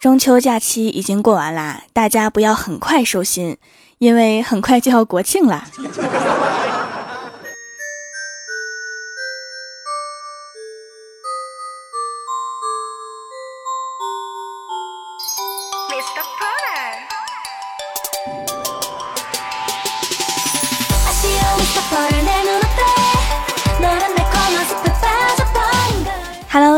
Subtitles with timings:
[0.00, 3.58] 中秋假期已经过完啦，大家不要很快收心，
[3.98, 5.66] 因为很快就要国庆啦。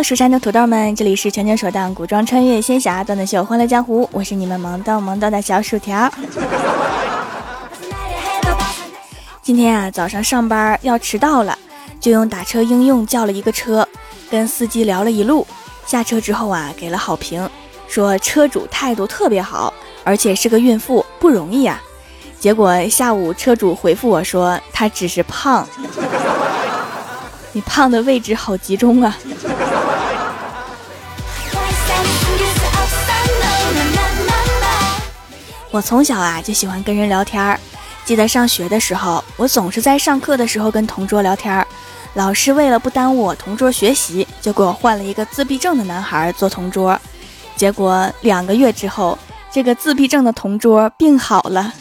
[0.03, 6.13] 蜀山的土豆们，这里是全球首档古装穿越仙侠段子秀《欢乐江湖》，我是你们萌逗萌逗的小薯条。
[9.41, 11.57] 今天啊，早上上班要迟到了，
[12.01, 13.87] 就用打车应用叫了一个车，
[14.29, 15.47] 跟司机聊了一路。
[15.87, 17.49] 下车之后啊，给了好评，
[17.87, 21.81] 说车主态度特别好，而且是个孕妇，不容易啊。
[22.41, 25.65] 结果下午车主回复我说，他只是胖。
[27.55, 29.17] 你胖的位置好集中啊！
[35.73, 37.59] 我从小啊就喜欢跟人聊天儿，
[38.05, 41.67] 记得上学的时候，我总是在上课的时候跟同桌聊天儿。
[42.13, 47.01] 老师为了不耽误我同桌学习，就给我换了一个自闭症的男孩做同桌。
[47.57, 49.19] 结果两个月之后，
[49.51, 51.73] 这个自闭症的同桌病好了。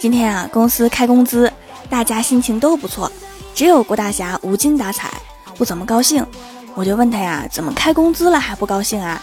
[0.00, 1.52] 今天啊，公司开工资，
[1.90, 3.12] 大家心情都不错，
[3.54, 5.12] 只有郭大侠无精打采，
[5.56, 6.26] 不怎么高兴。
[6.74, 9.22] 我就问他呀，怎么开工资了还不高兴啊？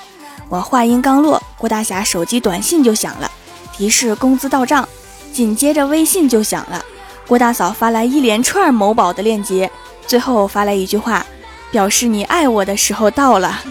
[0.50, 3.32] 我话音刚落，郭大侠手机短信就响了，
[3.76, 4.88] 提示工资到账。
[5.32, 6.84] 紧接着微信就响了，
[7.28, 9.72] 郭大嫂发来一连串某宝的链接，
[10.08, 11.26] 最后发来一句话，
[11.72, 13.62] 表示你爱我的时候到了。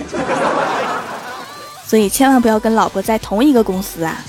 [1.84, 4.22] 所以千万不要跟老婆在同一个公司啊！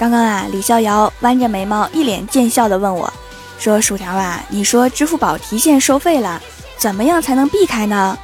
[0.00, 3.12] 刚刚啊，李逍遥弯着眉毛，一脸贱笑的问我，
[3.58, 6.40] 说：“薯条啊，你说支付宝提现收费了，
[6.78, 8.16] 怎么样才能避开呢？”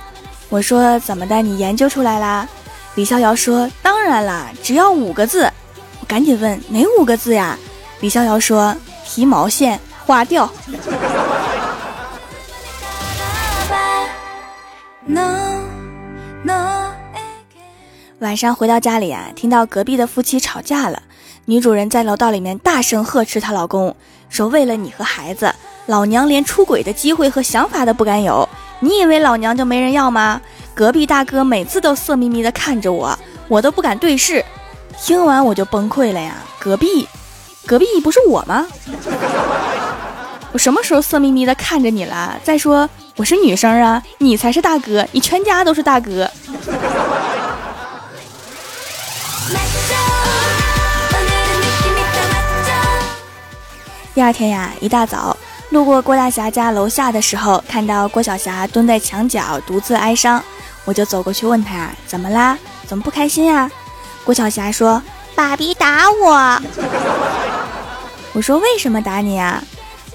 [0.48, 1.42] 我说：“怎么的？
[1.42, 2.48] 你研究出来啦？”
[2.96, 5.52] 李逍遥说：“当然啦，只要五个字。”
[6.00, 7.58] 我赶紧问：“哪五个字呀？”
[8.00, 10.50] 李逍遥说：“提毛线。”花掉。
[18.20, 21.02] 晚上回到家里啊，听到隔壁的夫妻吵架了。
[21.48, 23.94] 女主人在楼道里面大声呵斥她老公，
[24.28, 25.54] 说：“为了你和孩子，
[25.86, 28.48] 老娘连出轨的机会和想法都不敢有。
[28.80, 30.40] 你以为老娘就没人要吗？
[30.74, 34.44] 隔壁大哥每次都色眯眯的看着我，我都不敢对视。”
[35.00, 36.34] 听完我就崩溃了呀！
[36.58, 37.06] 隔壁，
[37.64, 38.66] 隔壁不是我吗？
[40.50, 42.36] 我什么时候色眯眯的看着你了？
[42.42, 46.28] 再说我是女生啊，你才是大哥，你全家都是大哥。
[54.16, 55.36] 第二天呀，一大早
[55.68, 60.42] 路过郭大侠家楼下的时候，看到郭晓霞蹲在墙角独自哀伤，
[60.86, 62.56] 我就走过去问他：“怎么啦？
[62.86, 63.70] 怎么不开心啊？”
[64.24, 65.02] 郭晓霞说
[65.36, 66.62] ：“爸比打我。”
[68.32, 69.62] 我说：“为什么打你啊？”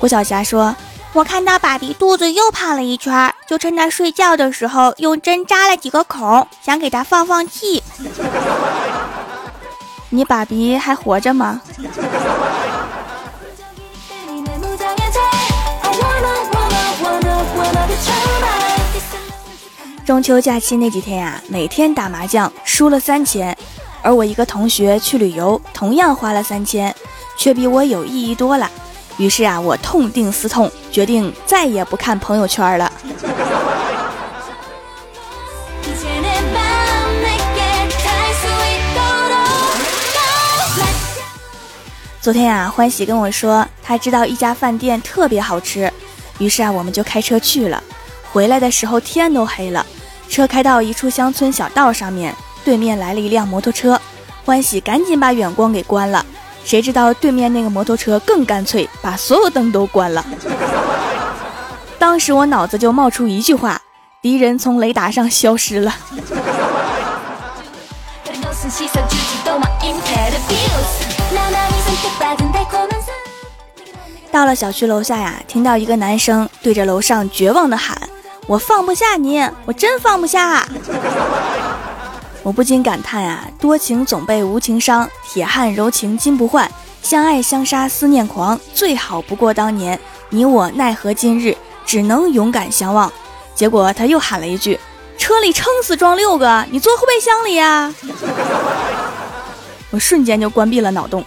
[0.01, 0.75] 郭晓霞说
[1.13, 7.83] ：“我看到爸比肚子又胖了一圈，就趁他睡觉的时候用针扎了几个孔，想给他放放气。
[10.09, 11.61] 你爸比还活着吗？”
[20.11, 23.57] 中秋假期那几天呀，每天打麻将输了三千，
[24.01, 26.93] 而我一个同学去旅游，同样花了三千，
[27.37, 28.69] 却比我有意义多了。
[29.15, 32.91] 于是啊，我痛定思痛，决定再也不看朋友圈了。
[42.19, 45.89] 昨天啊，欢喜跟我说，他知道一家饭店特别好吃，
[46.37, 47.81] 于是啊，我们就开车去了。
[48.33, 49.85] 回来的时候天都黑了，
[50.31, 52.33] 车开到一处乡村小道上面，
[52.63, 53.99] 对面来了一辆摩托车，
[54.45, 56.25] 欢喜赶紧把远光给关了。
[56.63, 60.25] 谁知道对面那个摩托车更干脆，把所有灯都关了。
[61.99, 63.81] 当时我脑子就冒出一句话：
[64.21, 65.93] 敌人从雷达上消失了。
[74.31, 77.97] 到了小区楼下呀，听到一个男生对着楼上绝望的喊
[78.51, 80.67] ：“我放不下你，我真放不下。
[82.43, 86.69] ”我不禁感叹呀，多情总被无情伤，铁汉柔情金不换，
[87.01, 89.97] 相爱相杀思念狂，最好不过当年，
[90.31, 91.55] 你我奈何今日
[91.85, 93.09] 只能勇敢相望。
[93.55, 94.77] 结果他又喊了一句
[95.17, 97.95] ：“车里撑死装六个，你坐后备箱里呀！
[99.91, 101.23] 我瞬间就关闭了脑洞。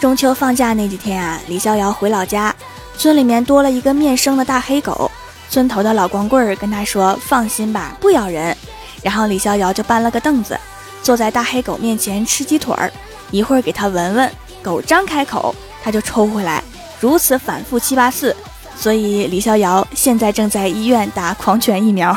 [0.00, 2.54] 中秋放假那几天啊，李逍遥回老家，
[2.96, 5.10] 村里面多了一个面生的大黑狗。
[5.50, 8.56] 村头的老光棍儿跟他说：“放心吧，不咬人。”
[9.04, 10.58] 然后李逍遥就搬了个凳子，
[11.02, 12.90] 坐在大黑狗面前吃鸡腿儿，
[13.30, 14.32] 一会儿给他闻闻，
[14.62, 16.64] 狗张开口他就抽回来，
[16.98, 18.34] 如此反复七八次。
[18.74, 22.16] 所以李逍遥现在正在医院打狂犬疫苗。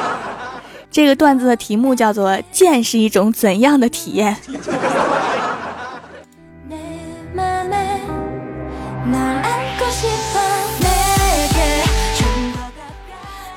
[0.92, 4.36] 这个段子的题目叫做“见是一种怎样的体验”。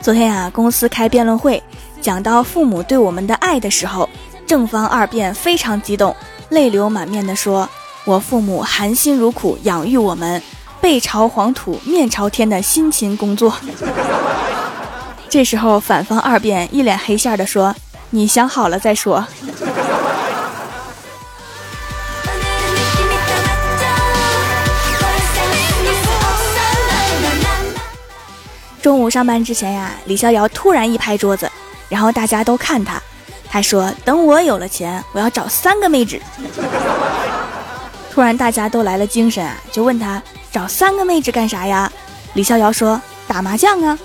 [0.08, 1.62] 昨天啊，公司开辩论会，
[2.00, 4.08] 讲到父母对我们的爱的时候，
[4.46, 6.16] 正方二辩非常激动，
[6.48, 7.68] 泪流满面的说
[8.08, 10.42] ：“我父母含辛茹苦养育我们，
[10.80, 13.54] 背朝黄土面朝天的辛勤工作。
[15.28, 17.76] ”这时候反方二辩一脸黑线的说
[18.12, 19.28] ：“你想好了再说。”
[28.88, 31.52] 中午上班之前呀，李逍遥突然一拍桌子，
[31.90, 32.94] 然后大家都看他。
[33.50, 36.22] 他说：“等我有了钱，我要找三个妹纸。
[38.10, 40.24] ”突然大家都来了精神啊，就问他
[40.54, 41.92] 找三个妹纸干啥呀？
[42.36, 44.00] 李逍遥说：“打麻将啊。”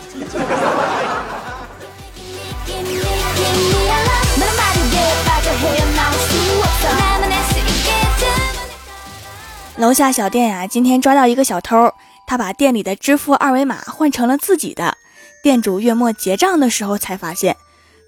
[9.76, 11.88] 楼下小店呀，今天抓到一个小偷。
[12.32, 14.96] 他把店里的支付二维码换成了自己的，
[15.43, 17.58] 店主月末结账的时候才发现，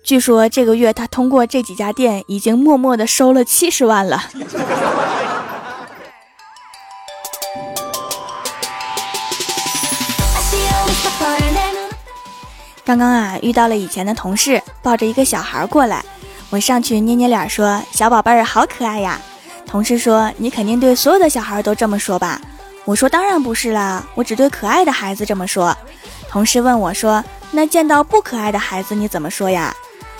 [0.02, 4.24] 据说这个月他通过这几家店已经默默的收了七十万了。
[12.82, 16.02] 刚刚啊，遇到了以前的同事，抱着一个小孩过来，
[16.48, 19.20] 我上去捏捏脸说：“小宝贝儿好可爱呀。”
[19.68, 22.40] 同事说：“你肯定对所有的小孩都这么说吧？”
[22.84, 25.74] 我说当然不是啦，我只对可爱的孩子这么说。
[26.28, 29.74] 同事问我说：“那见到不可爱的孩子你怎么说呀？”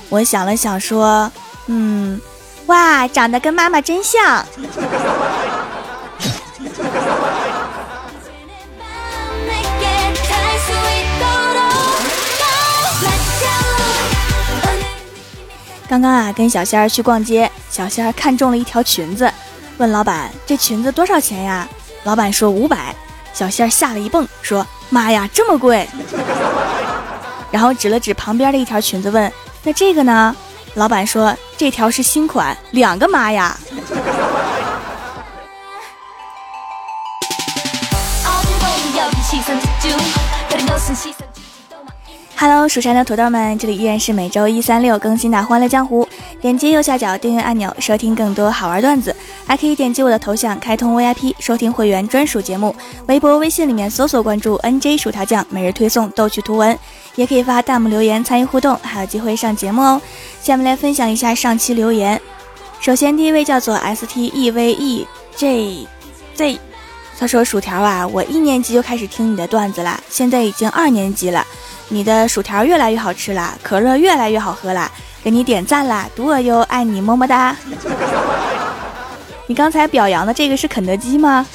[0.09, 1.31] 我想了想说
[1.67, 2.19] ：“嗯，
[2.67, 4.47] 哇，长得跟妈妈真像。
[15.87, 19.31] ”刚刚啊，跟小仙儿去逛街，小仙儿看中了一条裙子，
[19.77, 21.69] 问老板：“这裙子多少钱呀？”
[22.05, 22.95] 老板说五百，
[23.33, 25.89] 小仙儿吓了一蹦，说：“妈呀，这么贵！”
[27.51, 29.33] 然后指了指旁边的一条裙子，问
[29.65, 30.37] ：“那这个呢？”
[30.75, 33.59] 老板说：“这条是新款，两个妈呀。”
[42.37, 46.05] Hello，蜀山的土豆们，这里依然是每周一、三、六更新的《欢乐江湖》。
[46.45, 52.77] 点击右下角订阅按钮，收听更多好玩段子，还可以点击我的头像开通 VIP，收听会员专属节目。
[53.07, 56.79] 微博、微信里面搜索关注 NJ 薯条酱，每日推送逗趣图文，
[57.15, 59.99] 也可以发弹幕留言参与互动，还有机会上节目哦。
[60.43, 62.21] 下面来分享一下上期留言。
[62.79, 65.07] 首先第一位叫做 STEVEJZ，
[67.19, 71.47] 他说：“薯条啊，我一年级就开始听你的段子啦，现在已经二年级了。
[71.89, 74.93] 你的薯条越来越好吃啦，可乐越来越好喝啦。”
[75.25, 77.57] 给你点赞啦，独儿哟，爱你么么哒！
[79.49, 81.47] 你刚才表扬的这个是肯德基吗？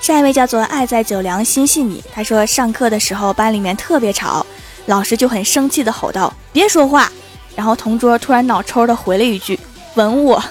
[0.00, 4.44] 下一位叫做爱在酒凉心系你，他说上课的时候班里面特别吵，
[4.86, 7.08] 老师就很生气的吼道：“别说话！”
[7.54, 9.56] 然后同桌突然脑抽的回了一句
[9.94, 10.42] ：“吻我！”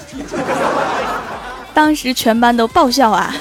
[1.74, 3.34] 当时全班都爆笑啊！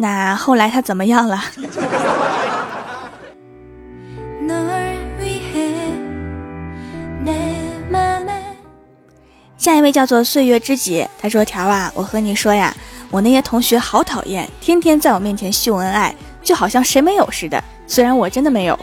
[0.00, 1.42] 那后来他怎么样了？
[9.56, 12.72] 下一位叫做岁月知己，他说：“条啊，我和你说呀，
[13.10, 16.14] 我那些同学好讨厌，天天在我面前秀恩爱，
[16.44, 17.62] 就好像谁没有似的。
[17.88, 18.78] 虽然我真的没有，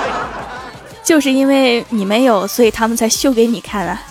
[1.02, 4.02] 就是因为你没有，所以他们才秀给你看啊。”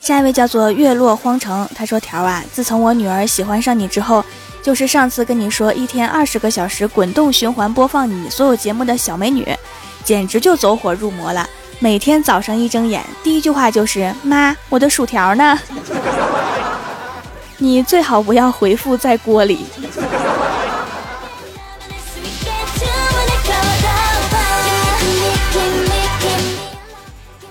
[0.00, 4.24] 下一位叫做月落荒城，他说：“条啊，自从我女儿喜欢上你之后，
[4.62, 9.46] 就是上次跟你说一天二十个小时滚动循环播放你所有节目的小美女，
[10.02, 11.46] 简直就走火入魔了。
[11.78, 15.58] 每天早上一睁眼，第一句话就是妈，我的薯条呢？
[17.58, 19.66] 你最好不要回复在锅里。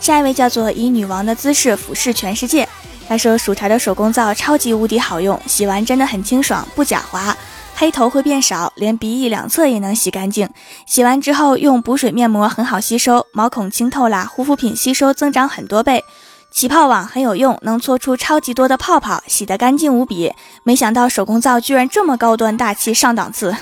[0.10, 2.68] 下一位叫做以女王的姿势俯视全世界。
[3.08, 7.38] 他说薯条的手工皂超级无敌好用，洗完真的很清爽，不假滑，
[7.76, 10.50] 黑头会变少，连鼻翼两侧也能洗干净。
[10.88, 16.04] 洗完之后用补水面膜很好吸收，毛孔清透啦，护肤品吸收增长很多倍。
[16.50, 20.34] 起泡网很有用，能搓出超级多的泡泡，洗得干净无比。
[20.64, 23.56] 没想到手工皂居然这么高端大气上档次，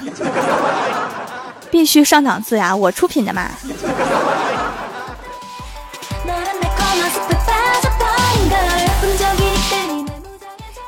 [1.69, 2.73] 必须上档次呀！
[2.73, 3.51] 我出品的嘛。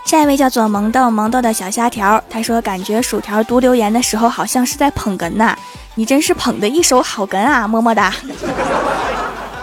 [0.10, 5.56] 下一位叫做萌豆萌豆的小虾条，他说感觉薯条读留言的时候好像是在捧哏呐，
[5.94, 8.12] 你真是捧的一手好哏啊，么么哒，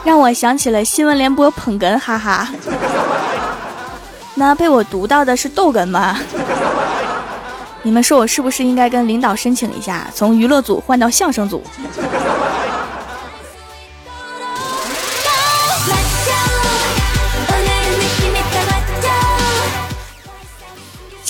[0.05, 2.49] 让我想起了新闻联播捧哏，哈哈。
[4.37, 6.17] 那被我读到的是逗哏吗？
[7.83, 11.61] 你们说我是不是应该跟领导申请一下，从娱乐组换到相声组？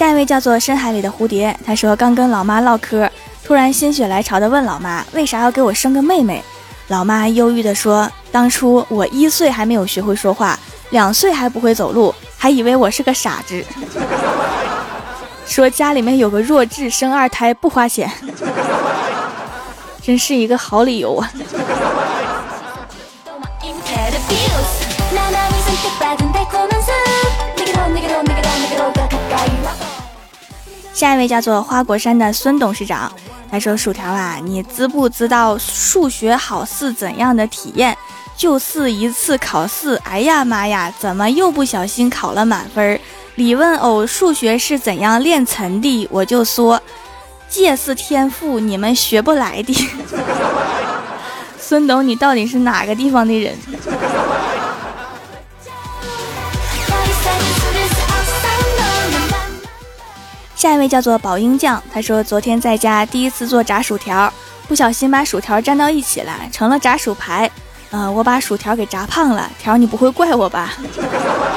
[0.07, 3.11] 下一位叫做深海里的蝴蝶，他说刚跟老妈唠嗑，
[3.43, 6.41] 突然心血来潮的问老妈为啥要给我生个妹妹？
[6.87, 10.57] 老妈忧郁的说，当初我一岁还没有学会说话，
[10.91, 13.65] 两岁还不会走路，还以为我是个傻子。
[15.45, 18.09] 说家里面有个弱智，生二胎不花钱，
[20.01, 21.29] 真是一个好理由啊。
[30.97, 33.13] 下一位叫做花果山的孙董事长，
[33.51, 37.95] 他说：“薯条啊，你知不知道数学好似怎样的体验？
[38.35, 42.99] 就是一次考试，哎呀妈呀，怎么又不小心考了满分？
[43.35, 46.09] 李问偶数学是怎样练成的？
[46.11, 46.81] 我就说，
[47.51, 49.89] 这是天赋，你们学不来的。
[51.61, 53.55] 孙董，你到底是哪个地方的人？”
[60.67, 64.33] 下一位叫做宝英酱，他说昨天在家第一次做炸薯条，
[64.67, 67.49] 不小心把薯条粘到一起了，成了炸薯排。
[67.93, 70.73] 呃，我把薯条给炸胖了，条你不会怪我吧？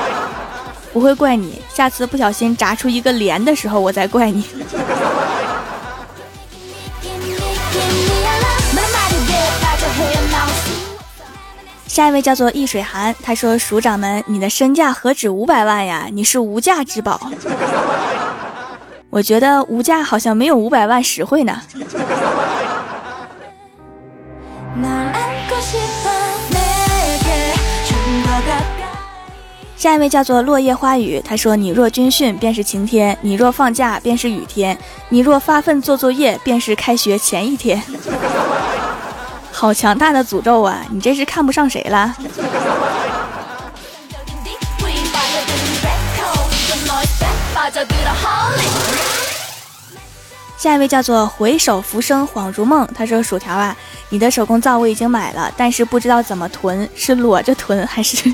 [0.94, 4.46] 不会怪你，下次不小心炸出一个连的时候，我再怪你。
[11.88, 16.06] 下一位叫做易水寒，他说署长们，你的身价何止五百万呀？
[16.14, 17.20] 你是无价之宝。
[19.10, 21.62] 我觉得无价好像没有五百万实惠呢。
[29.76, 37.82] 下一位叫做落叶花语，他说：“你若军训便是晴天，你若放假便是雨天，你若发奋做作业便是开学前一天。”
[39.52, 40.86] 好强大的诅咒啊！
[40.90, 42.16] 你这是看不上谁了？
[50.60, 53.74] 下一位叫做回首浮生恍如梦，他说：“薯条啊，
[54.10, 58.30] 你的手工皂我已经买了，但是不知道怎么囤，是裸着囤还是？”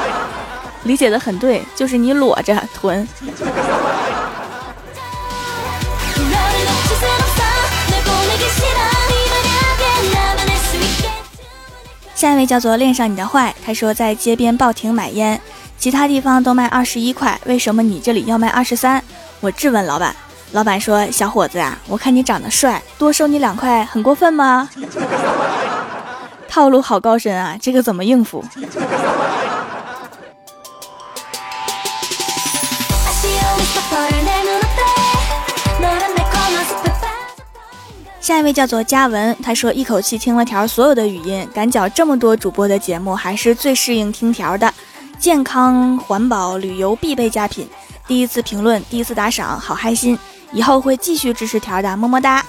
[0.84, 3.06] 理解的很对，就是你裸着囤。
[12.14, 15.38] 下一位叫做恋上你的坏，他说在街边报亭买烟，
[15.76, 19.04] 其他地方都卖二十一块，为什么你这里要卖二十三？
[19.40, 20.16] 我质问老板。
[20.54, 24.70] 老板说：“小伙子呀，我看你长得帅，多收你两块，很过分吗？”
[26.48, 28.44] 套路好高深啊，这个怎么应付？
[38.20, 44.72] 下一位叫做嘉文，他说一口气听了条所有的语音，赶脚这么多主播的节目，还是最适应听条的。
[45.18, 47.68] 健康环保旅游必备佳品，
[48.06, 50.16] 第一次评论，第一次打赏，好开心。
[50.54, 52.42] 以后会继续支持条的，么么哒。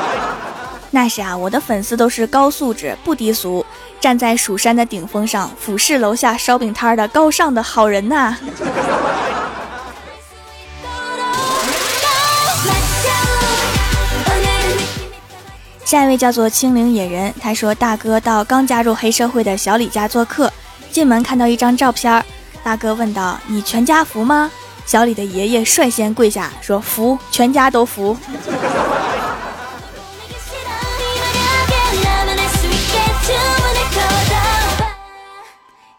[0.90, 3.66] 那是啊，我的粉丝都是高素质、不低俗，
[4.00, 8.38] 站在蜀山的顶峰上，俯视楼下烧饼摊的高尚的好人呐。
[15.84, 20.52] 下一位叫做青灵野人，他说大哥到刚加入黑社会的小李家做客，
[20.90, 22.24] 进门看到一张照片，
[22.64, 24.50] 大哥问道：“你全家福吗？”
[24.86, 28.16] 小李的爷爷率先跪下说：“服，全家都服。”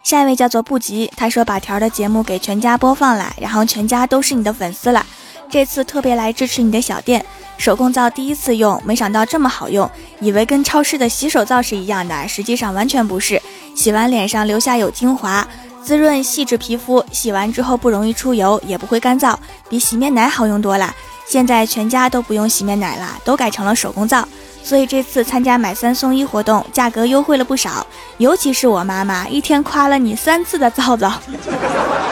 [0.02, 5.06] 下一位叫做不急，他说把条的节目给全家播放了，然后全家都是你的粉丝了。
[5.50, 7.26] 这次特别来支持你的小店，
[7.58, 9.90] 手工皂第一次用，没想到这么好用，
[10.22, 13.42] 以为跟超市的洗手皂是一样的，实际上完全不是。
[13.76, 15.46] 洗完脸上留下有精华，
[15.88, 19.34] 滋润细致皮肤，洗完之后不容易出油，也不会干燥，
[19.70, 20.94] 比洗面奶好用多了。
[21.26, 24.28] 现在全家都不用洗面奶了，都改成了手工皂。
[24.62, 27.88] 所以这次参加买三送一活动，价格优惠了不少。
[28.18, 31.14] 尤其是我妈妈，一天夸了你三次的皂皂。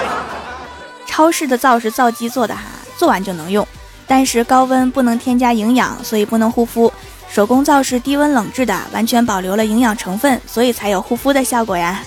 [1.06, 2.62] 超市的皂是皂基做的哈，
[2.98, 3.68] 做完就能用，
[4.08, 6.90] 但是高温不能添加营养，所以不能护肤。
[7.30, 12.02] 手工皂是低温冷制的，完全保留了营养成分，所以才有护肤的效果呀。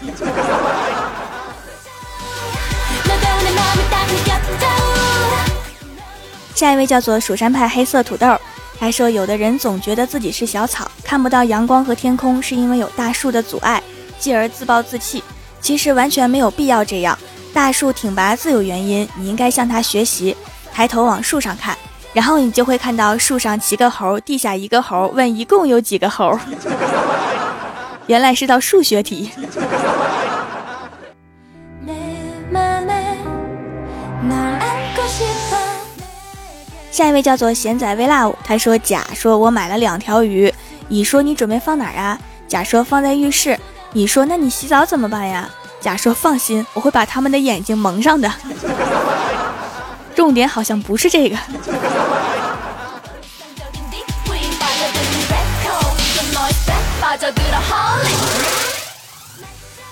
[6.59, 8.37] 下一位叫做蜀山派黑色土豆。
[8.81, 13.81] 还说，有的人总觉得自己是小草，看不到阳光和天空，是因为有大树的阻碍，
[14.19, 15.23] 继而自暴自弃。
[15.61, 17.17] 其实完全没有必要这样。
[17.55, 20.37] 大树挺拔自有原因，你应该向他学习。
[20.73, 21.79] 抬头往树上看，
[22.13, 25.07] 然后你就会看到树上七个猴，地下一个猴。
[25.15, 26.37] 问一共有几个猴？
[28.09, 29.31] 原来是道数学题。
[36.99, 40.53] 下一位叫做贤仔 vlove，他说甲说我买了两条鱼，
[40.89, 42.19] 乙说你准备放哪儿啊？
[42.49, 43.57] 甲说放在浴室，
[43.93, 45.49] 乙说那你洗澡怎么办呀？
[45.81, 48.29] 甲说放心，我会把他们的眼睛蒙上的。
[50.17, 51.37] 重点好像不是这个。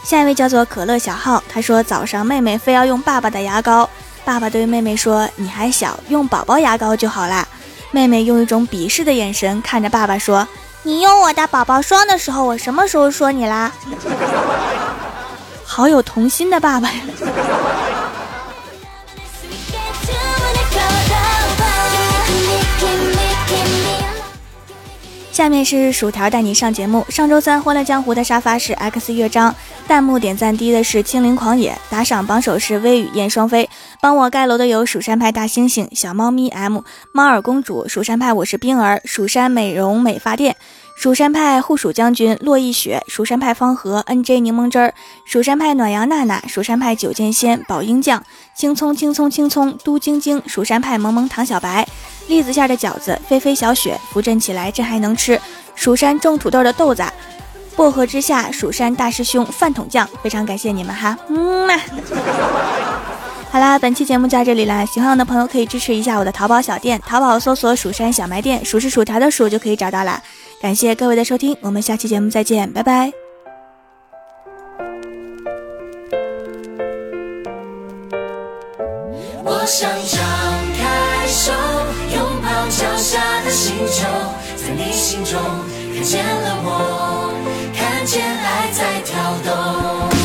[0.03, 3.89] 下一位叫做可乐小号，他说早上妹妹非要用爸爸的牙膏。
[4.27, 7.47] 爸爸对妹妹说：“你还小，用宝宝牙膏就好啦。”
[7.93, 10.47] 妹妹用一种鄙视的眼神看着爸爸说
[10.83, 13.71] ：“你用我的宝宝霜的时候，我什么时候说你啦？”
[15.65, 17.01] 好有童心的爸爸呀！
[25.31, 27.05] 下面是薯条带你上节目。
[27.11, 29.55] 上周三《欢乐江湖》的沙发是 X 乐章，
[29.87, 33.69] 弹幕点赞低的是青灵狂野，打赏榜首是微雨燕双飞。
[34.01, 36.81] 帮我盖楼的有蜀山派大猩猩、小猫咪 M、
[37.13, 40.57] 猫耳公主、蜀山派我是冰儿、蜀山美容美发店。
[40.97, 44.95] 蜀山派护蜀将军洛一雪，蜀山派方和 N J 柠檬汁儿，
[45.27, 48.23] 蜀山派暖阳娜娜，蜀山派九剑仙宝英酱，
[48.57, 51.87] 青葱青葱青葱都晶晶，蜀山派萌萌糖小白，
[52.29, 55.39] 栗子馅的饺子飞飞小雪，扶正起来这还能吃，
[55.75, 57.05] 蜀山种土豆的豆子，
[57.77, 61.75] 薄荷之下，蜀山大师兄饭桶酱，非常感谢你们哈，嗯嘛。
[63.57, 70.23] 好啦，本期节目就到这里啦，喜欢我的朋友可以支持一下我的淘宝小店，淘宝搜索蜀山小卖店，数是薯条的数就可以找到啦。
[70.61, 73.11] 感谢各位的收听，我们下期节目再见，拜拜。
[79.43, 80.21] 我想张
[80.77, 81.51] 开手，
[82.15, 84.07] 拥抱脚下的星球，
[84.55, 85.41] 在你心中
[85.95, 87.33] 看见了我，
[87.75, 90.16] 看见爱在跳动。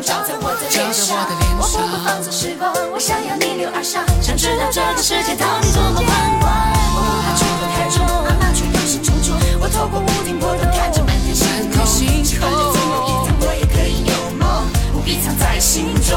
[0.00, 1.16] 照在我的脸上。
[1.58, 6.08] 我不会放纵时光，我想要逆流而上，想知道这个世界到底多么宽
[6.40, 6.48] 广。
[6.94, 9.34] 我不怕坠落太重，妈妈却忧心忡忡。
[9.60, 16.14] 我透过屋顶破洞看着满天星空，期盼着总有一天我也可以有梦，不必藏在心中。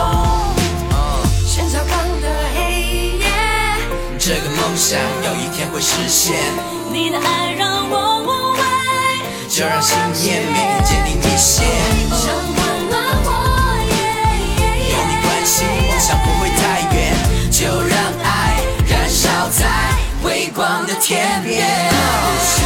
[1.49, 3.27] 陈小康的黑夜，
[4.17, 6.37] 这个梦想有一天会实现。
[6.91, 8.61] 你的爱让我无畏，
[9.49, 11.63] 就让信念每天坚定一些。
[13.23, 13.40] Oh,
[16.01, 17.13] 想不会太远，
[17.51, 18.59] 就让爱
[18.89, 19.67] 燃烧在
[20.23, 21.63] 微光的天边。
[22.41, 22.57] 向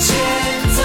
[0.00, 0.14] 前
[0.76, 0.78] 走。